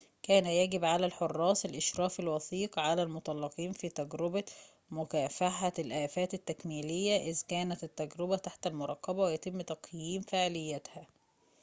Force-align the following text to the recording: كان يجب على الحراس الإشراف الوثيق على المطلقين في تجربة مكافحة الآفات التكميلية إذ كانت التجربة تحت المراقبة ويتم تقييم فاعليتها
كان 0.23 0.45
يجب 0.45 0.85
على 0.85 1.05
الحراس 1.05 1.65
الإشراف 1.65 2.19
الوثيق 2.19 2.79
على 2.79 3.03
المطلقين 3.03 3.71
في 3.71 3.89
تجربة 3.89 4.43
مكافحة 4.91 5.73
الآفات 5.79 6.33
التكميلية 6.33 7.15
إذ 7.17 7.41
كانت 7.47 7.83
التجربة 7.83 8.35
تحت 8.35 8.67
المراقبة 8.67 9.23
ويتم 9.23 9.61
تقييم 9.61 10.21
فاعليتها 10.21 11.07